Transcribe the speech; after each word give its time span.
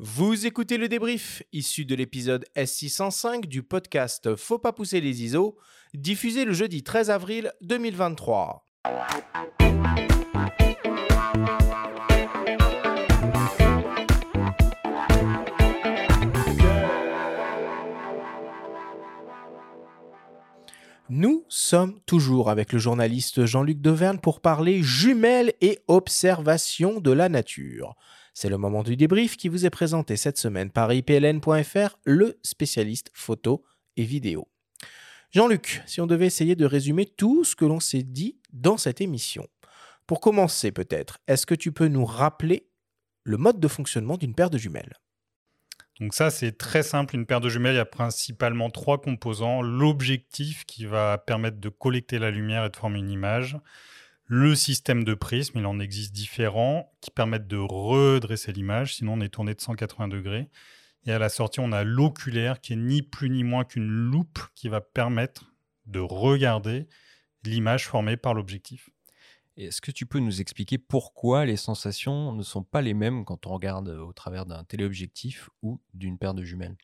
Vous 0.00 0.44
écoutez 0.44 0.76
le 0.76 0.88
débrief 0.88 1.44
issu 1.52 1.84
de 1.84 1.94
l'épisode 1.94 2.44
S605 2.56 3.46
du 3.46 3.62
podcast 3.62 4.34
Faut 4.34 4.58
pas 4.58 4.72
pousser 4.72 5.00
les 5.00 5.22
ISO, 5.22 5.56
diffusé 5.94 6.44
le 6.44 6.52
jeudi 6.52 6.82
13 6.82 7.10
avril 7.10 7.52
2023. 7.62 8.66
Nous 21.08 21.44
sommes 21.48 22.00
toujours 22.00 22.50
avec 22.50 22.72
le 22.72 22.80
journaliste 22.80 23.44
Jean-Luc 23.44 23.80
Deverne 23.80 24.18
pour 24.18 24.40
parler 24.40 24.82
jumelles 24.82 25.52
et 25.60 25.78
observations 25.86 26.98
de 26.98 27.12
la 27.12 27.28
nature. 27.28 27.94
C'est 28.34 28.48
le 28.48 28.58
moment 28.58 28.82
du 28.82 28.96
débrief 28.96 29.36
qui 29.36 29.48
vous 29.48 29.64
est 29.64 29.70
présenté 29.70 30.16
cette 30.16 30.38
semaine 30.38 30.70
par 30.70 30.92
ipln.fr, 30.92 31.96
le 32.04 32.36
spécialiste 32.42 33.10
photo 33.14 33.64
et 33.96 34.02
vidéo. 34.02 34.48
Jean-Luc, 35.30 35.82
si 35.86 36.00
on 36.00 36.08
devait 36.08 36.26
essayer 36.26 36.56
de 36.56 36.66
résumer 36.66 37.06
tout 37.06 37.44
ce 37.44 37.54
que 37.54 37.64
l'on 37.64 37.78
s'est 37.78 38.02
dit 38.02 38.40
dans 38.52 38.76
cette 38.76 39.00
émission. 39.00 39.46
Pour 40.08 40.20
commencer 40.20 40.72
peut-être, 40.72 41.20
est-ce 41.28 41.46
que 41.46 41.54
tu 41.54 41.70
peux 41.70 41.86
nous 41.86 42.04
rappeler 42.04 42.68
le 43.22 43.36
mode 43.36 43.60
de 43.60 43.68
fonctionnement 43.68 44.16
d'une 44.16 44.34
paire 44.34 44.50
de 44.50 44.58
jumelles? 44.58 44.94
Donc 46.00 46.12
ça, 46.12 46.30
c'est 46.30 46.58
très 46.58 46.82
simple. 46.82 47.14
Une 47.14 47.26
paire 47.26 47.40
de 47.40 47.48
jumelles, 47.48 47.74
il 47.74 47.78
y 47.78 47.80
a 47.80 47.84
principalement 47.84 48.68
trois 48.68 49.00
composants. 49.00 49.62
L'objectif 49.62 50.64
qui 50.66 50.86
va 50.86 51.18
permettre 51.18 51.58
de 51.58 51.68
collecter 51.68 52.18
la 52.18 52.32
lumière 52.32 52.64
et 52.64 52.70
de 52.70 52.76
former 52.76 52.98
une 52.98 53.10
image. 53.10 53.56
Le 54.26 54.54
système 54.54 55.04
de 55.04 55.12
prisme, 55.12 55.58
il 55.58 55.66
en 55.66 55.78
existe 55.78 56.14
différents 56.14 56.90
qui 57.02 57.10
permettent 57.10 57.46
de 57.46 57.58
redresser 57.58 58.52
l'image, 58.52 58.94
sinon 58.94 59.14
on 59.14 59.20
est 59.20 59.28
tourné 59.28 59.54
de 59.54 59.60
180 59.60 60.08
degrés. 60.08 60.48
Et 61.04 61.12
à 61.12 61.18
la 61.18 61.28
sortie, 61.28 61.60
on 61.60 61.72
a 61.72 61.84
l'oculaire 61.84 62.62
qui 62.62 62.72
est 62.72 62.76
ni 62.76 63.02
plus 63.02 63.28
ni 63.28 63.44
moins 63.44 63.64
qu'une 63.64 63.86
loupe 63.86 64.40
qui 64.54 64.68
va 64.68 64.80
permettre 64.80 65.52
de 65.84 66.00
regarder 66.00 66.88
l'image 67.44 67.86
formée 67.86 68.16
par 68.16 68.32
l'objectif. 68.32 68.88
Est-ce 69.58 69.82
que 69.82 69.90
tu 69.90 70.06
peux 70.06 70.20
nous 70.20 70.40
expliquer 70.40 70.78
pourquoi 70.78 71.44
les 71.44 71.56
sensations 71.56 72.32
ne 72.32 72.42
sont 72.42 72.64
pas 72.64 72.80
les 72.80 72.94
mêmes 72.94 73.26
quand 73.26 73.46
on 73.46 73.52
regarde 73.52 73.90
au 73.90 74.12
travers 74.14 74.46
d'un 74.46 74.64
téléobjectif 74.64 75.50
ou 75.62 75.82
d'une 75.92 76.18
paire 76.18 76.32
de 76.32 76.44
jumelles? 76.44 76.76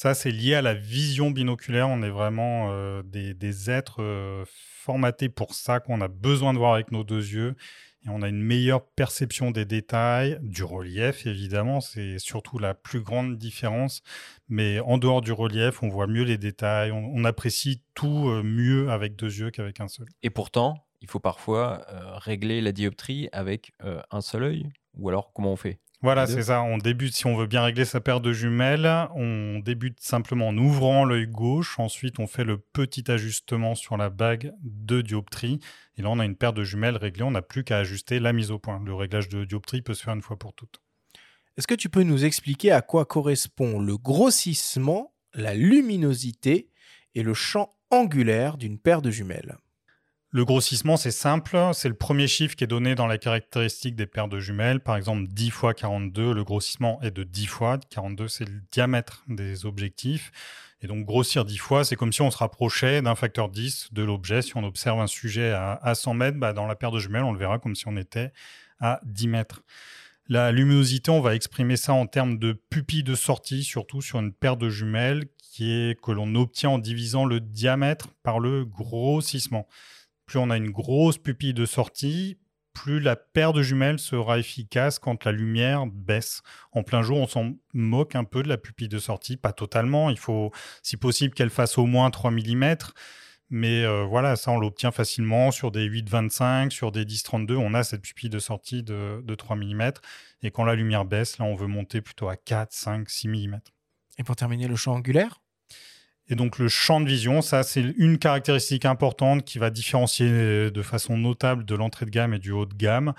Ça, 0.00 0.14
c'est 0.14 0.30
lié 0.30 0.54
à 0.54 0.62
la 0.62 0.74
vision 0.74 1.32
binoculaire. 1.32 1.88
On 1.88 2.04
est 2.04 2.08
vraiment 2.08 2.68
euh, 2.70 3.02
des, 3.02 3.68
êtres 3.68 4.00
euh, 4.00 4.44
formatés 4.46 5.28
pour 5.28 5.54
ça, 5.54 5.80
qu'on 5.80 6.00
a 6.00 6.06
besoin 6.06 6.52
de 6.52 6.58
voir 6.58 6.74
avec 6.74 6.92
nos 6.92 7.02
deux 7.02 7.32
yeux. 7.32 7.56
Et 8.06 8.08
on 8.08 8.22
a 8.22 8.28
une 8.28 8.40
meilleure 8.40 8.86
perception 8.86 9.50
des 9.50 9.64
détails, 9.64 10.38
du 10.40 10.62
relief 10.62 11.26
évidemment, 11.26 11.80
c'est 11.80 12.20
surtout 12.20 12.60
la 12.60 12.74
plus 12.74 13.00
grande 13.00 13.38
différence. 13.38 14.04
Mais 14.48 14.78
en 14.78 14.98
dehors 14.98 15.20
du 15.20 15.32
relief, 15.32 15.82
on 15.82 15.88
voit 15.88 16.06
mieux 16.06 16.22
les 16.22 16.38
détails, 16.38 16.92
on, 16.92 17.24
apprécie 17.24 17.82
tout 17.94 18.28
euh, 18.28 18.44
mieux 18.44 18.92
avec 18.92 19.16
deux 19.16 19.40
yeux 19.40 19.50
qu'avec 19.50 19.80
un 19.80 19.88
seul. 19.88 20.06
Et 20.22 20.30
pourtant, 20.30 20.86
il 21.00 21.10
faut 21.10 21.18
parfois 21.18 21.84
régler 22.18 22.60
la 22.60 22.70
dioptrie 22.70 23.28
avec 23.32 23.72
un 23.80 24.20
seul 24.20 24.44
œil 24.44 24.68
Ou 24.94 25.08
alors, 25.08 25.32
comment 25.32 25.52
on 25.52 25.56
fait? 25.56 25.80
Voilà, 26.00 26.28
c'est 26.28 26.42
ça. 26.44 26.62
On 26.62 26.78
débute, 26.78 27.14
si 27.14 27.26
on 27.26 27.36
veut 27.36 27.48
bien 27.48 27.62
régler 27.62 27.84
sa 27.84 28.00
paire 28.00 28.20
de 28.20 28.32
jumelles, 28.32 28.88
on 29.16 29.58
débute 29.58 29.98
simplement 30.00 30.48
en 30.48 30.56
ouvrant 30.56 31.04
l'œil 31.04 31.26
gauche. 31.26 31.78
Ensuite, 31.80 32.20
on 32.20 32.28
fait 32.28 32.44
le 32.44 32.58
petit 32.58 33.10
ajustement 33.10 33.74
sur 33.74 33.96
la 33.96 34.08
bague 34.08 34.52
de 34.62 35.00
dioptrie. 35.00 35.58
Et 35.96 36.02
là, 36.02 36.10
on 36.10 36.20
a 36.20 36.24
une 36.24 36.36
paire 36.36 36.52
de 36.52 36.62
jumelles 36.62 36.96
réglée. 36.96 37.24
On 37.24 37.32
n'a 37.32 37.42
plus 37.42 37.64
qu'à 37.64 37.78
ajuster 37.78 38.20
la 38.20 38.32
mise 38.32 38.52
au 38.52 38.60
point. 38.60 38.80
Le 38.84 38.94
réglage 38.94 39.28
de 39.28 39.44
dioptrie 39.44 39.82
peut 39.82 39.94
se 39.94 40.04
faire 40.04 40.14
une 40.14 40.22
fois 40.22 40.38
pour 40.38 40.54
toutes. 40.54 40.80
Est-ce 41.56 41.66
que 41.66 41.74
tu 41.74 41.88
peux 41.88 42.04
nous 42.04 42.24
expliquer 42.24 42.70
à 42.70 42.80
quoi 42.80 43.04
correspond 43.04 43.80
le 43.80 43.98
grossissement, 43.98 45.12
la 45.34 45.54
luminosité 45.54 46.70
et 47.16 47.24
le 47.24 47.34
champ 47.34 47.70
angulaire 47.90 48.56
d'une 48.56 48.78
paire 48.78 49.02
de 49.02 49.10
jumelles? 49.10 49.56
Le 50.30 50.44
grossissement, 50.44 50.98
c'est 50.98 51.10
simple. 51.10 51.58
C'est 51.72 51.88
le 51.88 51.94
premier 51.94 52.26
chiffre 52.26 52.54
qui 52.54 52.62
est 52.62 52.68
donné 52.68 52.94
dans 52.94 53.06
la 53.06 53.16
caractéristique 53.16 53.96
des 53.96 54.06
paires 54.06 54.28
de 54.28 54.40
jumelles. 54.40 54.80
Par 54.80 54.96
exemple, 54.96 55.26
10 55.26 55.50
fois 55.50 55.72
42, 55.72 56.34
le 56.34 56.44
grossissement 56.44 57.00
est 57.00 57.10
de 57.10 57.24
10 57.24 57.46
fois. 57.46 57.78
42, 57.88 58.28
c'est 58.28 58.44
le 58.44 58.60
diamètre 58.70 59.24
des 59.28 59.64
objectifs. 59.64 60.30
Et 60.82 60.86
donc, 60.86 61.06
grossir 61.06 61.46
10 61.46 61.56
fois, 61.56 61.84
c'est 61.84 61.96
comme 61.96 62.12
si 62.12 62.20
on 62.20 62.30
se 62.30 62.36
rapprochait 62.36 63.00
d'un 63.00 63.14
facteur 63.14 63.48
10 63.48 63.88
de 63.92 64.02
l'objet. 64.02 64.42
Si 64.42 64.54
on 64.54 64.64
observe 64.64 65.00
un 65.00 65.06
sujet 65.06 65.50
à, 65.50 65.94
100 65.94 66.12
mètres, 66.12 66.38
bah, 66.38 66.52
dans 66.52 66.66
la 66.66 66.76
paire 66.76 66.90
de 66.90 66.98
jumelles, 66.98 67.24
on 67.24 67.32
le 67.32 67.38
verra 67.38 67.58
comme 67.58 67.74
si 67.74 67.88
on 67.88 67.96
était 67.96 68.30
à 68.80 69.00
10 69.04 69.28
mètres. 69.28 69.62
La 70.28 70.52
luminosité, 70.52 71.10
on 71.10 71.22
va 71.22 71.34
exprimer 71.34 71.78
ça 71.78 71.94
en 71.94 72.06
termes 72.06 72.38
de 72.38 72.52
pupille 72.52 73.02
de 73.02 73.14
sortie, 73.14 73.64
surtout 73.64 74.02
sur 74.02 74.18
une 74.18 74.34
paire 74.34 74.58
de 74.58 74.68
jumelles 74.68 75.24
qui 75.40 75.72
est 75.72 75.98
que 75.98 76.12
l'on 76.12 76.34
obtient 76.34 76.68
en 76.68 76.78
divisant 76.78 77.24
le 77.24 77.40
diamètre 77.40 78.08
par 78.22 78.38
le 78.38 78.66
grossissement 78.66 79.66
plus 80.28 80.38
on 80.38 80.50
a 80.50 80.56
une 80.56 80.70
grosse 80.70 81.18
pupille 81.18 81.54
de 81.54 81.66
sortie, 81.66 82.38
plus 82.72 83.00
la 83.00 83.16
paire 83.16 83.52
de 83.52 83.62
jumelles 83.62 83.98
sera 83.98 84.38
efficace 84.38 85.00
quand 85.00 85.24
la 85.24 85.32
lumière 85.32 85.86
baisse. 85.86 86.42
En 86.70 86.84
plein 86.84 87.02
jour, 87.02 87.18
on 87.18 87.26
s'en 87.26 87.54
moque 87.74 88.14
un 88.14 88.22
peu 88.22 88.44
de 88.44 88.48
la 88.48 88.58
pupille 88.58 88.88
de 88.88 89.00
sortie, 89.00 89.36
pas 89.36 89.52
totalement. 89.52 90.10
Il 90.10 90.18
faut, 90.18 90.52
si 90.82 90.96
possible, 90.96 91.34
qu'elle 91.34 91.50
fasse 91.50 91.76
au 91.76 91.86
moins 91.86 92.10
3 92.10 92.30
mm. 92.30 92.76
Mais 93.50 93.82
euh, 93.82 94.04
voilà, 94.04 94.36
ça, 94.36 94.52
on 94.52 94.58
l'obtient 94.58 94.92
facilement 94.92 95.50
sur 95.50 95.72
des 95.72 95.88
8-25, 95.88 96.70
sur 96.70 96.92
des 96.92 97.04
10-32. 97.04 97.56
On 97.56 97.74
a 97.74 97.82
cette 97.82 98.02
pupille 98.02 98.30
de 98.30 98.38
sortie 98.38 98.82
de, 98.82 99.22
de 99.24 99.34
3 99.34 99.56
mm. 99.56 99.92
Et 100.42 100.50
quand 100.50 100.64
la 100.64 100.74
lumière 100.74 101.04
baisse, 101.04 101.38
là, 101.38 101.46
on 101.46 101.54
veut 101.54 101.66
monter 101.66 102.00
plutôt 102.00 102.28
à 102.28 102.36
4, 102.36 102.72
5, 102.72 103.08
6 103.08 103.28
mm. 103.28 103.60
Et 104.18 104.24
pour 104.24 104.36
terminer, 104.36 104.68
le 104.68 104.76
champ 104.76 104.94
angulaire? 104.94 105.40
Et 106.28 106.34
donc 106.34 106.58
le 106.58 106.68
champ 106.68 107.00
de 107.00 107.08
vision, 107.08 107.40
ça 107.40 107.62
c'est 107.62 107.80
une 107.96 108.18
caractéristique 108.18 108.84
importante 108.84 109.44
qui 109.44 109.58
va 109.58 109.70
différencier 109.70 110.28
euh, 110.30 110.70
de 110.70 110.82
façon 110.82 111.16
notable 111.16 111.64
de 111.64 111.74
l'entrée 111.74 112.04
de 112.04 112.10
gamme 112.10 112.34
et 112.34 112.38
du 112.38 112.52
haut 112.52 112.66
de 112.66 112.74
gamme. 112.74 113.14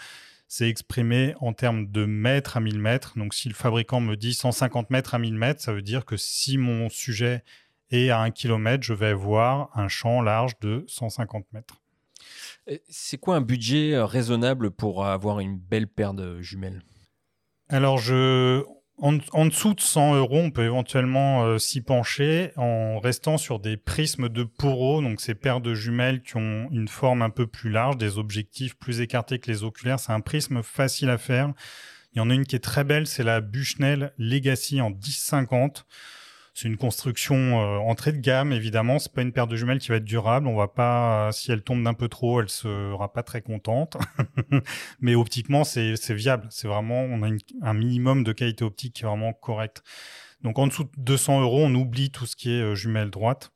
C'est 0.47 0.69
exprimé 0.69 1.35
en 1.41 1.53
termes 1.53 1.87
de 1.91 2.05
mètres 2.05 2.57
à 2.57 2.59
1000 2.59 2.79
mètres. 2.79 3.17
Donc 3.17 3.33
si 3.33 3.49
le 3.49 3.55
fabricant 3.55 3.99
me 3.99 4.15
dit 4.15 4.33
150 4.33 4.89
mètres 4.89 5.15
à 5.15 5.19
1000 5.19 5.35
mètres, 5.35 5.61
ça 5.61 5.73
veut 5.73 5.81
dire 5.81 6.05
que 6.05 6.17
si 6.17 6.57
mon 6.57 6.89
sujet 6.89 7.43
est 7.91 8.09
à 8.09 8.19
1 8.21 8.31
km, 8.31 8.83
je 8.83 8.93
vais 8.93 9.07
avoir 9.07 9.69
un 9.77 9.87
champ 9.87 10.21
large 10.21 10.59
de 10.59 10.85
150 10.87 11.45
mètres. 11.53 11.81
C'est 12.89 13.17
quoi 13.17 13.35
un 13.35 13.41
budget 13.41 13.95
euh, 13.95 14.05
raisonnable 14.05 14.69
pour 14.69 15.05
avoir 15.05 15.39
une 15.39 15.57
belle 15.57 15.87
paire 15.87 16.13
de 16.13 16.41
jumelles? 16.41 16.83
Alors 17.69 17.97
je, 17.97 18.63
en, 19.01 19.45
dessous 19.45 19.73
de 19.73 19.81
100 19.81 20.15
euros, 20.15 20.39
on 20.39 20.51
peut 20.51 20.63
éventuellement 20.63 21.45
euh, 21.45 21.57
s'y 21.57 21.81
pencher 21.81 22.51
en 22.57 22.99
restant 22.99 23.37
sur 23.37 23.59
des 23.59 23.77
prismes 23.77 24.29
de 24.29 24.43
Poro, 24.43 25.01
donc 25.01 25.21
ces 25.21 25.35
paires 25.35 25.61
de 25.61 25.73
jumelles 25.73 26.21
qui 26.21 26.35
ont 26.37 26.67
une 26.71 26.87
forme 26.87 27.21
un 27.21 27.29
peu 27.29 27.47
plus 27.47 27.69
large, 27.69 27.97
des 27.97 28.17
objectifs 28.17 28.77
plus 28.77 29.01
écartés 29.01 29.39
que 29.39 29.49
les 29.49 29.63
oculaires. 29.63 29.99
C'est 29.99 30.11
un 30.11 30.19
prisme 30.19 30.63
facile 30.63 31.09
à 31.09 31.17
faire. 31.17 31.53
Il 32.13 32.17
y 32.17 32.21
en 32.21 32.29
a 32.29 32.33
une 32.33 32.45
qui 32.45 32.55
est 32.55 32.63
très 32.63 32.83
belle, 32.83 33.07
c'est 33.07 33.23
la 33.23 33.39
Bushnell 33.39 34.13
Legacy 34.17 34.81
en 34.81 34.89
1050. 34.89 35.85
C'est 36.61 36.67
une 36.67 36.75
construction 36.75 37.37
euh, 37.37 37.77
entrée 37.77 38.11
de 38.11 38.17
gamme, 38.17 38.51
évidemment. 38.51 38.99
C'est 38.99 39.13
pas 39.13 39.21
une 39.21 39.31
paire 39.31 39.47
de 39.47 39.55
jumelles 39.55 39.79
qui 39.79 39.87
va 39.87 39.95
être 39.95 40.03
durable. 40.03 40.45
On 40.45 40.57
va 40.57 40.67
pas, 40.67 41.29
si 41.31 41.53
elle 41.53 41.61
tombe 41.61 41.81
d'un 41.81 41.93
peu 41.93 42.09
trop, 42.09 42.41
elle 42.41 42.49
sera 42.49 43.13
pas 43.13 43.23
très 43.23 43.41
contente. 43.41 43.95
Mais 44.99 45.15
optiquement, 45.15 45.63
c'est 45.63 45.95
viable. 46.09 46.47
C'est 46.49 46.67
vraiment, 46.67 46.99
on 46.99 47.23
a 47.23 47.29
un 47.61 47.73
minimum 47.73 48.25
de 48.25 48.33
qualité 48.33 48.65
optique 48.65 48.95
qui 48.95 49.03
est 49.03 49.07
vraiment 49.07 49.31
correct. 49.31 49.83
Donc 50.41 50.59
en 50.59 50.67
dessous 50.67 50.83
de 50.83 50.89
200 50.97 51.39
euros, 51.43 51.61
on 51.63 51.73
oublie 51.75 52.11
tout 52.11 52.25
ce 52.25 52.35
qui 52.35 52.51
est 52.51 52.61
euh, 52.61 52.75
jumelle 52.75 53.09
droite. 53.09 53.53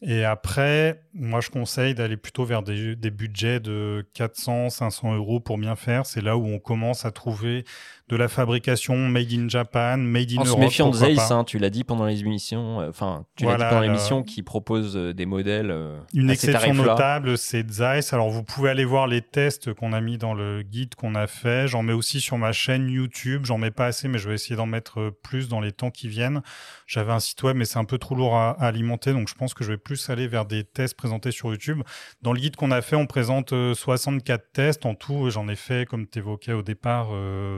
Et 0.00 0.24
après, 0.24 1.04
moi, 1.12 1.40
je 1.40 1.50
conseille 1.50 1.94
d'aller 1.94 2.16
plutôt 2.16 2.44
vers 2.44 2.62
des, 2.62 2.94
des, 2.94 3.10
budgets 3.10 3.58
de 3.58 4.06
400, 4.14 4.70
500 4.70 5.14
euros 5.16 5.40
pour 5.40 5.58
bien 5.58 5.74
faire. 5.74 6.06
C'est 6.06 6.20
là 6.20 6.36
où 6.36 6.46
on 6.46 6.58
commence 6.58 7.04
à 7.04 7.10
trouver 7.10 7.64
de 8.08 8.16
la 8.16 8.28
fabrication 8.28 8.96
made 8.96 9.32
in 9.32 9.48
Japan, 9.48 9.96
made 9.96 10.32
in 10.32 10.38
en 10.38 10.44
Europe. 10.44 10.58
En 10.58 10.60
se 10.60 10.60
méfiant 10.60 10.90
de 10.90 10.96
Zeiss, 10.96 11.30
hein, 11.30 11.44
tu 11.44 11.58
l'as 11.58 11.70
dit 11.70 11.84
pendant 11.84 12.06
les 12.06 12.20
émissions, 12.20 12.80
euh, 12.80 12.90
enfin, 12.90 13.24
tu 13.36 13.44
l'as 13.44 13.56
dit 13.56 13.64
pendant 13.64 13.80
l'émission 13.80 14.22
qui 14.22 14.42
propose 14.42 14.96
euh, 14.96 15.14
des 15.14 15.26
modèles. 15.26 15.70
Euh, 15.70 15.98
Une 16.12 16.30
exception 16.30 16.74
notable, 16.74 17.38
c'est 17.38 17.68
Zeiss. 17.70 18.12
Alors, 18.12 18.30
vous 18.30 18.42
pouvez 18.42 18.70
aller 18.70 18.84
voir 18.84 19.06
les 19.06 19.22
tests 19.22 19.72
qu'on 19.74 19.92
a 19.92 20.00
mis 20.00 20.18
dans 20.18 20.34
le 20.34 20.62
guide 20.62 20.96
qu'on 20.96 21.14
a 21.14 21.26
fait. 21.26 21.68
J'en 21.68 21.82
mets 21.82 21.92
aussi 21.92 22.20
sur 22.20 22.36
ma 22.36 22.52
chaîne 22.52 22.88
YouTube. 22.88 23.44
J'en 23.44 23.58
mets 23.58 23.70
pas 23.70 23.86
assez, 23.86 24.08
mais 24.08 24.18
je 24.18 24.28
vais 24.28 24.34
essayer 24.34 24.56
d'en 24.56 24.66
mettre 24.66 25.12
plus 25.22 25.48
dans 25.48 25.60
les 25.60 25.72
temps 25.72 25.90
qui 25.90 26.08
viennent. 26.08 26.42
J'avais 26.86 27.12
un 27.12 27.20
site 27.20 27.42
web, 27.44 27.56
mais 27.56 27.64
c'est 27.64 27.78
un 27.78 27.84
peu 27.84 27.98
trop 27.98 28.16
lourd 28.16 28.36
à, 28.36 28.50
alimenter, 28.60 29.12
donc 29.12 29.28
je 29.28 29.34
pense 29.34 29.54
que 29.54 29.62
je 29.62 29.70
vais 29.70 29.78
plus 29.78 30.10
aller 30.10 30.26
vers 30.26 30.44
des 30.44 30.64
tests 30.64 30.99
présentés 31.00 31.30
sur 31.30 31.50
YouTube. 31.50 31.82
Dans 32.22 32.32
le 32.32 32.40
guide 32.40 32.56
qu'on 32.56 32.70
a 32.70 32.82
fait, 32.82 32.96
on 32.96 33.06
présente 33.06 33.50
64 33.50 34.52
tests. 34.52 34.86
En 34.86 34.94
tout, 34.94 35.30
j'en 35.30 35.48
ai 35.48 35.56
fait, 35.56 35.88
comme 35.88 36.06
tu 36.06 36.18
évoquais 36.18 36.52
au 36.52 36.62
départ, 36.62 37.08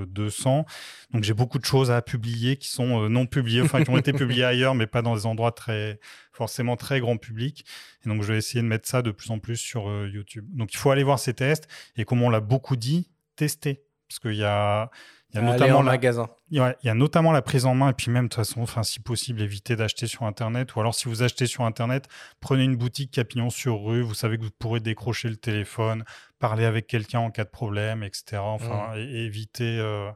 200 0.06 0.64
donc 1.12 1.24
j'ai 1.24 1.34
beaucoup 1.34 1.58
de 1.58 1.64
choses 1.64 1.90
à 1.90 2.02
publier 2.02 2.56
qui 2.56 2.68
sont 2.68 3.04
euh, 3.04 3.08
non 3.08 3.26
publiées, 3.26 3.62
enfin 3.62 3.82
qui 3.82 3.90
ont 3.90 3.98
été 3.98 4.12
publiées 4.12 4.44
ailleurs, 4.44 4.74
mais 4.74 4.86
pas 4.86 5.02
dans 5.02 5.14
des 5.14 5.26
endroits 5.26 5.52
très 5.52 5.98
forcément 6.32 6.76
très 6.76 7.00
grand 7.00 7.16
public. 7.16 7.64
Et 8.04 8.08
donc 8.08 8.22
je 8.22 8.32
vais 8.32 8.38
essayer 8.38 8.62
de 8.62 8.66
mettre 8.66 8.88
ça 8.88 9.02
de 9.02 9.10
plus 9.10 9.30
en 9.30 9.38
plus 9.38 9.56
sur 9.56 9.88
euh, 9.88 10.08
YouTube. 10.12 10.46
Donc 10.52 10.72
il 10.72 10.76
faut 10.78 10.90
aller 10.90 11.02
voir 11.04 11.18
ces 11.18 11.34
tests 11.34 11.68
et 11.96 12.04
comme 12.04 12.22
on 12.22 12.30
l'a 12.30 12.40
beaucoup 12.40 12.76
dit, 12.76 13.10
tester. 13.36 13.82
Parce 14.08 14.18
qu'il 14.18 14.34
y 14.34 14.44
a, 14.44 14.90
Il 15.34 15.36
y 15.36 15.38
a 15.38 15.42
notamment 15.52 15.78
en 15.78 15.82
la- 15.82 15.92
magasin. 15.92 16.28
Ouais, 16.52 16.76
il 16.82 16.86
y 16.86 16.90
a 16.90 16.94
notamment 16.94 17.32
la 17.32 17.40
prise 17.42 17.64
en 17.64 17.74
main 17.74 17.88
et 17.90 17.92
puis 17.94 18.10
même 18.10 18.24
de 18.24 18.28
toute 18.28 18.36
façon, 18.44 18.60
enfin, 18.60 18.82
si 18.82 19.00
possible, 19.00 19.40
éviter 19.40 19.76
d'acheter 19.76 20.06
sur 20.06 20.24
Internet 20.24 20.74
ou 20.76 20.80
alors 20.80 20.94
si 20.94 21.08
vous 21.08 21.22
achetez 21.22 21.46
sur 21.46 21.64
Internet, 21.64 22.06
prenez 22.40 22.64
une 22.64 22.76
boutique 22.76 23.22
pignon 23.24 23.48
sur 23.48 23.82
rue. 23.82 24.02
Vous 24.02 24.12
savez 24.14 24.36
que 24.36 24.42
vous 24.44 24.50
pourrez 24.58 24.80
décrocher 24.80 25.28
le 25.30 25.36
téléphone, 25.36 26.04
parler 26.38 26.64
avec 26.66 26.86
quelqu'un 26.86 27.20
en 27.20 27.30
cas 27.30 27.44
de 27.44 27.48
problème, 27.50 28.02
etc. 28.02 28.38
Enfin, 28.42 28.92
et, 28.96 29.00
et 29.02 29.24
éviter 29.24 29.78
euh, 29.78 30.10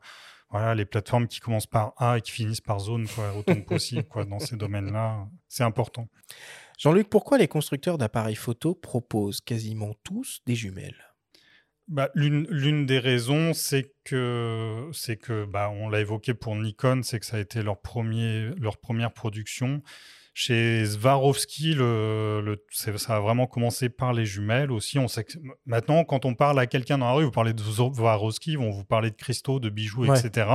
voilà, 0.50 0.74
les 0.74 0.84
plateformes 0.84 1.26
qui 1.28 1.40
commencent 1.40 1.66
par 1.66 1.94
A 1.96 2.18
et 2.18 2.20
qui 2.20 2.32
finissent 2.32 2.60
par 2.60 2.80
zone, 2.80 3.08
quoi, 3.08 3.32
autant 3.36 3.54
que 3.54 3.60
possible, 3.66 4.04
quoi, 4.04 4.24
dans 4.26 4.38
ces 4.38 4.56
domaines-là. 4.56 5.26
C'est 5.48 5.64
important. 5.64 6.08
Jean-Luc, 6.78 7.08
pourquoi 7.08 7.38
les 7.38 7.48
constructeurs 7.48 7.96
d'appareils 7.96 8.34
photo 8.36 8.74
proposent 8.74 9.40
quasiment 9.40 9.94
tous 10.04 10.40
des 10.46 10.54
jumelles? 10.54 11.02
Bah, 11.88 12.10
l'une, 12.14 12.84
des 12.86 12.98
raisons, 12.98 13.52
c'est 13.54 13.92
que, 14.04 14.88
c'est 14.92 15.16
que 15.16 15.44
bah, 15.44 15.70
on 15.72 15.88
l'a 15.88 16.00
évoqué 16.00 16.34
pour 16.34 16.56
Nikon, 16.56 17.02
c'est 17.04 17.20
que 17.20 17.26
ça 17.26 17.36
a 17.36 17.40
été 17.40 17.62
leur, 17.62 17.80
premier, 17.80 18.50
leur 18.58 18.76
première 18.78 19.12
production. 19.12 19.82
Chez 20.34 20.84
Swarovski, 20.84 21.74
le, 21.74 22.42
le- 22.44 22.62
c'est- 22.70 22.98
ça 22.98 23.16
a 23.16 23.20
vraiment 23.20 23.46
commencé 23.46 23.88
par 23.88 24.12
les 24.12 24.26
jumelles 24.26 24.70
aussi. 24.72 24.98
On 24.98 25.08
sait 25.08 25.24
que 25.24 25.32
maintenant, 25.64 26.04
quand 26.04 26.24
on 26.24 26.34
parle 26.34 26.58
à 26.58 26.66
quelqu'un 26.66 26.98
dans 26.98 27.06
la 27.06 27.12
rue, 27.12 27.24
vous 27.24 27.30
parlez 27.30 27.54
de 27.54 27.62
Swarovski, 27.62 28.52
ils 28.52 28.58
vont 28.58 28.70
vous 28.70 28.84
parler 28.84 29.10
de 29.10 29.16
cristaux, 29.16 29.60
de 29.60 29.70
bijoux, 29.70 30.04
Ouais. 30.06 30.18
etc. 30.18 30.48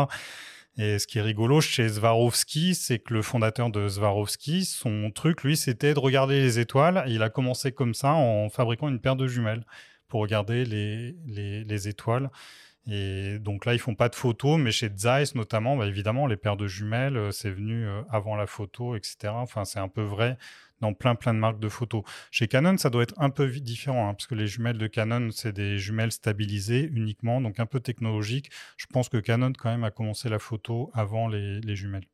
Et 0.77 0.99
ce 0.99 1.07
qui 1.07 1.17
est 1.17 1.21
rigolo 1.23 1.61
chez 1.61 1.87
Swarovski, 1.89 2.75
c'est 2.75 2.99
que 2.99 3.13
le 3.13 3.21
fondateur 3.21 3.69
de 3.71 3.87
Swarovski, 3.87 4.65
son 4.65 5.11
truc, 5.11 5.43
lui, 5.43 5.57
c'était 5.57 5.93
de 5.93 5.99
regarder 5.99 6.41
les 6.41 6.59
étoiles. 6.59 7.03
Et 7.07 7.13
il 7.13 7.23
a 7.23 7.29
commencé 7.29 7.71
comme 7.71 7.93
ça 7.93 8.13
en 8.13 8.49
fabriquant 8.49 8.87
une 8.89 8.99
paire 8.99 9.15
de 9.15 9.27
jumelles 9.27 9.65
pour 10.11 10.19
regarder 10.19 10.65
les, 10.65 11.15
les, 11.25 11.63
les 11.63 11.87
étoiles. 11.87 12.29
Et 12.85 13.39
donc 13.39 13.65
là, 13.65 13.73
ils 13.73 13.79
font 13.79 13.95
pas 13.95 14.09
de 14.09 14.15
photos, 14.15 14.59
mais 14.59 14.71
chez 14.71 14.89
Zeiss 14.93 15.35
notamment, 15.35 15.77
bah, 15.77 15.87
évidemment, 15.87 16.27
les 16.27 16.35
paires 16.35 16.57
de 16.57 16.67
jumelles, 16.67 17.15
euh, 17.15 17.31
c'est 17.31 17.49
venu 17.49 17.87
euh, 17.87 18.01
avant 18.09 18.35
la 18.35 18.45
photo, 18.45 18.95
etc. 18.97 19.29
Enfin, 19.29 19.63
c'est 19.63 19.79
un 19.79 19.87
peu 19.87 20.01
vrai 20.01 20.37
dans 20.81 20.93
plein 20.93 21.15
plein 21.15 21.33
de 21.33 21.39
marques 21.39 21.59
de 21.59 21.69
photos. 21.69 22.03
Chez 22.29 22.49
Canon, 22.49 22.77
ça 22.77 22.89
doit 22.89 23.03
être 23.03 23.13
un 23.17 23.29
peu 23.29 23.47
différent, 23.51 24.09
hein, 24.09 24.13
parce 24.15 24.27
que 24.27 24.35
les 24.35 24.47
jumelles 24.47 24.79
de 24.79 24.87
Canon, 24.87 25.29
c'est 25.31 25.53
des 25.53 25.77
jumelles 25.77 26.11
stabilisées 26.11 26.89
uniquement, 26.91 27.39
donc 27.39 27.59
un 27.61 27.67
peu 27.67 27.79
technologique. 27.79 28.49
Je 28.75 28.87
pense 28.87 29.07
que 29.07 29.17
Canon, 29.17 29.53
quand 29.57 29.69
même, 29.69 29.85
a 29.85 29.91
commencé 29.91 30.27
la 30.27 30.39
photo 30.39 30.91
avant 30.93 31.29
les, 31.29 31.61
les 31.61 31.75
jumelles. 31.77 32.07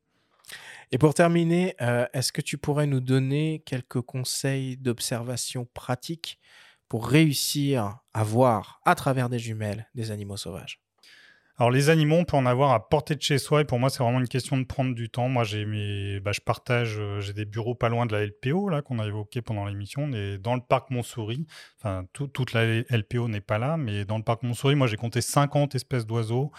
Et 0.91 0.99
pour 0.99 1.15
terminer, 1.15 1.75
euh, 1.81 2.05
est-ce 2.13 2.31
que 2.31 2.41
tu 2.41 2.57
pourrais 2.57 2.87
nous 2.87 3.01
donner 3.01 3.63
quelques 3.65 4.01
conseils 4.01 4.77
d'observation 4.77 5.65
pratiques 5.73 6.39
pour 6.89 7.07
réussir 7.07 7.99
à 8.13 8.23
voir 8.23 8.79
à 8.85 8.95
travers 8.95 9.29
des 9.29 9.39
jumelles 9.39 9.87
des 9.95 10.11
animaux 10.11 10.37
sauvages 10.37 10.79
Alors 11.57 11.71
les 11.71 11.89
animaux, 11.89 12.17
on 12.17 12.23
peut 12.23 12.37
en 12.37 12.45
avoir 12.45 12.71
à 12.71 12.87
portée 12.87 13.15
de 13.15 13.21
chez 13.21 13.37
soi 13.39 13.61
et 13.61 13.65
pour 13.65 13.79
moi 13.79 13.89
c'est 13.89 14.03
vraiment 14.03 14.19
une 14.19 14.27
question 14.27 14.57
de 14.57 14.63
prendre 14.63 14.93
du 14.93 15.09
temps. 15.09 15.27
Moi 15.27 15.43
j'ai 15.43 15.65
mes, 15.65 16.19
bah, 16.19 16.31
je 16.31 16.39
partage, 16.41 16.97
euh, 16.99 17.19
j'ai 17.19 17.33
des 17.33 17.45
bureaux 17.45 17.73
pas 17.75 17.89
loin 17.89 18.05
de 18.05 18.13
la 18.15 18.23
LPO 18.25 18.69
là 18.69 18.81
qu'on 18.81 18.99
a 18.99 19.05
évoqué 19.07 19.41
pendant 19.41 19.65
l'émission. 19.65 20.03
On 20.03 20.37
dans 20.39 20.55
le 20.55 20.61
parc 20.61 20.91
Montsouris. 20.91 21.47
Enfin 21.79 22.05
tout- 22.13 22.27
toute 22.27 22.53
la 22.53 22.63
LPO 22.89 23.27
n'est 23.27 23.41
pas 23.41 23.57
là, 23.57 23.75
mais 23.77 24.05
dans 24.05 24.17
le 24.17 24.23
parc 24.23 24.43
Montsouris, 24.43 24.75
moi 24.75 24.87
j'ai 24.87 24.97
compté 24.97 25.19
50 25.21 25.73
espèces 25.75 26.05
d'oiseaux, 26.05 26.51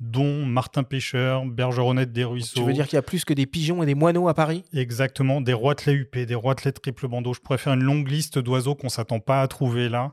dont 0.00 0.46
martin 0.46 0.82
pêcheur, 0.82 1.44
bergeronnette 1.44 2.12
des 2.12 2.24
ruisseaux. 2.24 2.60
Tu 2.60 2.66
veux 2.66 2.72
dire 2.72 2.86
qu'il 2.86 2.96
y 2.96 2.98
a 2.98 3.02
plus 3.02 3.24
que 3.24 3.34
des 3.34 3.46
pigeons 3.46 3.82
et 3.82 3.86
des 3.86 3.94
moineaux 3.94 4.28
à 4.28 4.34
Paris? 4.34 4.64
Exactement, 4.72 5.40
des 5.40 5.52
roitelets 5.52 5.94
UP, 5.94 6.16
des 6.16 6.34
roitelets 6.34 6.72
triple 6.72 7.06
bandeau. 7.06 7.34
Je 7.34 7.40
pourrais 7.40 7.58
faire 7.58 7.74
une 7.74 7.82
longue 7.82 8.08
liste 8.08 8.38
d'oiseaux 8.38 8.74
qu'on 8.74 8.88
s'attend 8.88 9.20
pas 9.20 9.42
à 9.42 9.48
trouver 9.48 9.88
là. 9.88 10.12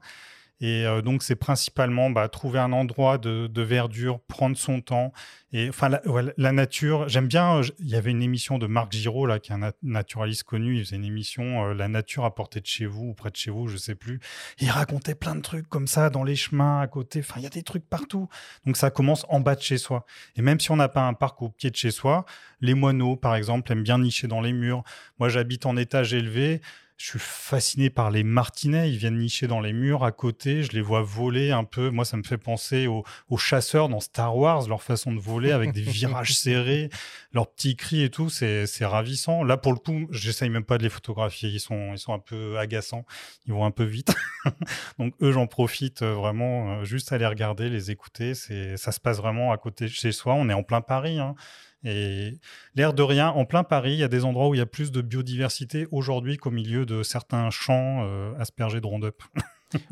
Et 0.60 0.86
euh, 0.88 1.02
donc, 1.02 1.22
c'est 1.22 1.36
principalement 1.36 2.10
bah, 2.10 2.28
trouver 2.30 2.58
un 2.60 2.72
endroit 2.72 3.18
de, 3.18 3.62
verdure, 3.62 4.20
prendre 4.22 4.58
son 4.58 4.82
temps. 4.82 5.14
Et 5.54 5.70
enfin, 5.70 5.90
la, 6.38 6.52
nature, 6.52 7.08
j'aime 7.08 7.28
bien. 7.28 7.58
euh, 7.60 7.64
Il 7.80 7.88
y 7.88 7.96
avait 7.96 8.12
une 8.12 8.24
émission 8.24 8.58
de 8.58 8.66
Marc 8.66 8.92
Giraud, 8.92 9.28
là, 9.28 9.40
qui 9.40 9.52
est 9.52 9.56
un 9.56 9.60
nat- 9.60 9.74
naturaliste 9.84 10.44
connu. 10.44 10.78
Il 10.78 10.84
faisait 10.84 10.96
une 10.96 11.06
émission 11.06 11.68
euh, 11.68 11.74
La 11.74 11.88
nature 11.88 12.26
à 12.26 12.34
portée 12.34 12.60
de 12.60 12.66
chez 12.66 12.88
vous 12.88 13.10
ou 13.10 13.14
près 13.14 13.30
de 13.30 13.36
chez 13.36 13.52
vous, 13.52 13.68
je 13.68 13.78
sais 13.78 13.96
plus. 13.96 14.20
Il 14.60 14.70
racontait 14.72 15.16
plein 15.16 15.36
de 15.36 15.42
trucs 15.42 15.70
comme 15.70 15.88
ça 15.88 16.10
dans 16.10 16.24
les 16.24 16.36
chemins 16.36 16.82
à 16.82 16.88
côté. 16.88 17.20
Enfin, 17.20 17.36
il 17.38 17.44
y 17.44 17.48
a 17.48 17.50
des 17.50 17.64
trucs 17.64 17.88
partout. 17.88 18.28
Donc, 18.66 18.78
ça 18.78 18.90
commence 18.90 19.26
en 19.30 19.40
bas 19.40 19.56
de 19.56 19.62
chez 19.62 19.78
soi. 19.78 20.06
Et 20.36 20.42
même 20.42 20.60
si 20.60 20.72
on 20.72 20.76
n'a 20.76 20.90
pas 20.90 21.08
un 21.08 21.14
parc 21.14 21.42
au 21.44 21.50
pied 21.50 21.70
de 21.70 21.76
chez 21.76 21.92
soi, 21.92 22.26
les 22.62 22.74
moineaux, 22.74 23.16
par 23.16 23.36
exemple, 23.36 23.72
aiment 23.72 23.84
bien 23.84 24.00
nicher 24.00 24.28
dans 24.28 24.42
les 24.42 24.54
murs. 24.54 24.84
Moi, 25.20 25.30
j'habite 25.30 25.68
en 25.68 25.78
étage 25.78 26.16
élevé. 26.16 26.62
Je 26.98 27.06
suis 27.12 27.20
fasciné 27.20 27.92
par 27.92 28.10
les 28.10 28.24
martinets. 28.24 28.90
Ils 28.92 28.98
viennent 28.98 29.20
nicher 29.20 29.46
dans 29.46 29.60
les 29.60 29.72
murs 29.72 30.04
à 30.04 30.12
côté. 30.12 30.64
Je 30.64 30.72
les 30.72 30.82
vois 30.82 31.04
voler 31.04 31.52
un 31.52 31.64
peu. 31.64 31.92
Moi, 31.92 32.06
ça 32.06 32.18
me 32.18 32.24
fait 32.24 32.40
penser 32.40 32.88
aux, 32.88 33.04
aux 33.30 33.38
chasseurs 33.38 33.88
dans 33.88 34.00
Star 34.00 34.36
Wars, 34.36 34.68
leur 34.68 34.82
façon 34.82 35.14
de 35.14 35.20
voler 35.20 35.52
avec 35.52 35.74
des 35.74 35.82
virages 35.84 36.34
serrés, 36.38 36.90
leurs 37.34 37.52
petits 37.52 37.76
cris 37.76 38.02
et 38.02 38.10
tout. 38.10 38.30
C'est 38.30 38.66
c'est 38.66 38.86
ravissant. 38.86 39.44
Là, 39.44 39.58
pour 39.58 39.74
le 39.74 39.78
coup, 39.80 40.08
j'essaye 40.10 40.50
même 40.50 40.64
pas 40.64 40.80
de 40.80 40.84
les 40.84 40.90
photographier. 40.90 41.50
Ils 41.50 41.60
sont, 41.60 41.92
ils 41.94 42.00
sont 42.00 42.14
un 42.14 42.20
peu 42.20 42.58
agaçants. 42.58 43.06
Ils 43.46 43.54
vont 43.54 43.64
un 43.64 43.72
peu 43.72 43.84
vite. 43.84 44.16
Donc, 44.98 45.14
eux, 45.22 45.32
j'en 45.32 45.46
profite 45.46 46.02
euh, 46.02 46.16
vraiment 46.16 46.80
euh, 46.80 46.84
juste 46.84 47.12
à 47.12 47.20
les 47.20 47.28
regarder, 47.28 47.70
les 47.70 47.92
écouter. 47.92 48.34
C'est, 48.34 48.76
ça 48.76 48.92
se 48.92 49.00
passe 49.00 49.18
vraiment 49.18 49.52
à 49.52 49.58
côté 49.58 49.86
de 49.86 49.92
chez 49.92 50.12
soi. 50.12 50.34
On 50.34 50.50
est 50.50 50.54
en 50.54 50.64
plein 50.64 50.82
Paris. 50.82 51.20
hein. 51.20 51.36
Et 51.84 52.34
l'air 52.76 52.94
de 52.94 53.04
rien, 53.04 53.30
en 53.30 53.46
plein 53.46 53.64
Paris, 53.64 53.94
il 53.94 54.00
y 54.00 54.04
a 54.04 54.08
des 54.08 54.26
endroits 54.26 54.50
où 54.50 54.56
il 54.56 54.58
y 54.58 54.62
a 54.62 54.66
plus 54.66 54.92
de 54.92 55.02
biodiversité 55.02 55.88
aujourd'hui 55.92 56.38
qu'au 56.38 56.52
milieu 56.52 56.86
de 56.86 57.04
certains 57.04 57.50
champs 57.50 58.04
euh, 58.04 58.34
aspergés 58.40 58.82
de 58.82 58.88
Roundup. 58.88 59.22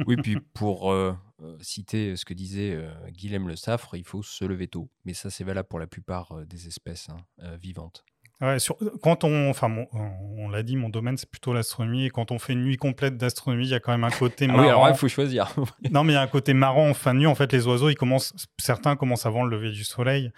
Oui, 0.07 0.15
puis 0.23 0.37
pour 0.53 0.91
euh, 0.91 1.13
euh, 1.43 1.55
citer 1.61 2.15
ce 2.15 2.25
que 2.25 2.33
disait 2.33 2.71
euh, 2.73 2.89
Guilhem 3.11 3.47
Le 3.47 3.55
Saffre, 3.55 3.95
il 3.95 4.03
faut 4.03 4.23
se 4.23 4.43
lever 4.45 4.67
tôt. 4.67 4.89
Mais 5.05 5.13
ça, 5.13 5.29
c'est 5.29 5.43
valable 5.43 5.67
pour 5.67 5.79
la 5.79 5.87
plupart 5.87 6.33
des 6.47 6.67
espèces 6.67 7.07
hein, 7.09 7.55
vivantes. 7.61 8.03
Ouais, 8.41 8.59
sur- 8.59 8.75
quand 9.01 9.23
on, 9.23 9.49
enfin, 9.49 9.69
mon- 9.69 9.87
on 9.93 10.49
l'a 10.49 10.61
dit, 10.63 10.75
mon 10.75 10.89
domaine 10.89 11.15
c'est 11.17 11.29
plutôt 11.29 11.53
l'astronomie. 11.53 12.05
Et 12.05 12.09
quand 12.09 12.31
on 12.31 12.39
fait 12.39 12.51
une 12.53 12.63
nuit 12.65 12.75
complète 12.77 13.15
d'astronomie, 13.15 13.65
il 13.67 13.69
y 13.69 13.73
a 13.75 13.79
quand 13.79 13.91
même 13.93 14.03
un 14.03 14.09
côté 14.11 14.45
Ah 14.49 14.53
marrant. 14.53 14.61
oui, 14.63 14.67
alors 14.69 14.89
il 14.89 14.95
faut 14.95 15.07
choisir. 15.07 15.55
Non, 15.91 16.03
mais 16.03 16.13
il 16.13 16.15
y 16.15 16.19
a 16.19 16.21
un 16.21 16.27
côté 16.27 16.53
marrant 16.53 16.89
en 16.89 16.93
fin 16.93 17.13
de 17.13 17.19
nuit. 17.19 17.27
En 17.27 17.35
fait, 17.35 17.53
les 17.53 17.65
oiseaux, 17.67 17.89
ils 17.89 17.95
commencent, 17.95 18.33
certains 18.57 18.95
commencent 18.97 19.25
avant 19.25 19.43
le 19.45 19.55
lever 19.55 19.71
du 19.71 19.83
soleil. 19.85 20.31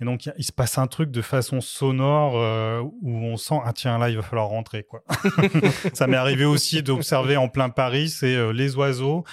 Et 0.00 0.04
donc, 0.04 0.28
il 0.36 0.44
se 0.44 0.52
passe 0.52 0.76
un 0.78 0.86
truc 0.88 1.10
de 1.12 1.22
façon 1.22 1.60
sonore 1.60 2.36
euh, 2.36 2.80
où 3.02 3.10
on 3.16 3.36
sent, 3.36 3.60
ah 3.64 3.72
tiens, 3.72 3.96
là, 3.98 4.10
il 4.10 4.16
va 4.16 4.22
falloir 4.22 4.48
rentrer. 4.48 4.82
Quoi. 4.82 5.04
Ça 5.94 6.06
m'est 6.08 6.16
arrivé 6.16 6.44
aussi 6.44 6.82
d'observer 6.82 7.36
en 7.36 7.48
plein 7.48 7.68
Paris, 7.70 8.08
c'est 8.08 8.34
euh, 8.34 8.52
les 8.52 8.76
oiseaux 8.76 9.24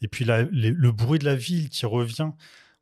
et 0.00 0.08
puis 0.08 0.24
le 0.24 0.90
bruit 0.90 1.18
de 1.20 1.24
la 1.24 1.34
ville 1.36 1.68
qui 1.68 1.86
revient. 1.86 2.30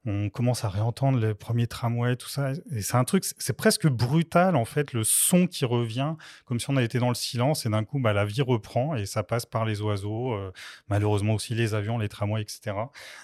On 0.09 0.29
commence 0.31 0.65
à 0.65 0.69
réentendre 0.69 1.19
les 1.19 1.35
premiers 1.35 1.67
tramways, 1.67 2.15
tout 2.17 2.29
ça. 2.29 2.53
Et 2.71 2.81
c'est 2.81 2.97
un 2.97 3.03
truc, 3.03 3.25
c'est- 3.25 3.53
presque 3.53 3.89
brutal, 3.89 4.55
en 4.55 4.65
fait, 4.65 4.93
le 4.93 5.03
son 5.03 5.49
qui 5.49 5.65
revient, 5.65 6.15
comme 6.45 6.61
si 6.61 6.71
on 6.71 6.77
avait 6.77 6.87
été 6.87 7.01
dans 7.01 7.09
le 7.09 7.15
silence. 7.17 7.67
Et 7.67 7.69
d'un 7.71 7.83
coup, 7.85 7.99
bah, 7.99 8.13
la 8.13 8.25
vie 8.25 8.41
reprend 8.41 8.95
et 8.95 9.05
ça 9.05 9.25
passe 9.25 9.47
par 9.47 9.65
les 9.65 9.81
oiseaux. 9.83 10.33
euh, 10.33 10.53
malheureusement 10.89 11.35
aussi 11.35 11.55
les 11.57 11.75
avions, 11.75 11.99
les 11.99 12.09
tramways, 12.09 12.41
etc. 12.43 12.77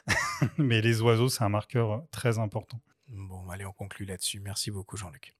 Mais 0.58 0.80
les 0.80 1.00
oiseaux, 1.02 1.28
c'est 1.28 1.44
un 1.44 1.48
marqueur 1.48 2.02
très 2.10 2.38
important. 2.40 2.80
Bon, 3.12 3.48
allez, 3.50 3.66
on 3.66 3.72
conclut 3.72 4.06
là-dessus. 4.06 4.40
Merci 4.40 4.70
beaucoup, 4.70 4.96
Jean-Luc. 4.96 5.34